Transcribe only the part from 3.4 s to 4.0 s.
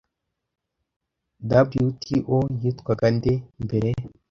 mbere